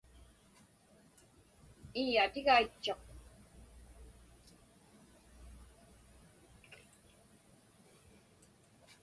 Ii, 2.01 2.13
atigaitchuq. 2.23 2.97